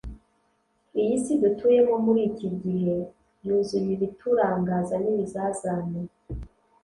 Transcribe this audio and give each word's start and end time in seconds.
iyi 1.01 1.15
si 1.23 1.33
dutuyemo 1.41 1.95
muri 2.05 2.21
iki 2.29 2.49
gihe 2.61 2.95
yuzuye 3.45 3.89
ibiturangaza 3.97 4.95
n’ibizazane. 5.03 5.99